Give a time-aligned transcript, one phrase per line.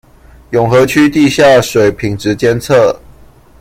[0.49, 2.95] 永和區地下水品質監測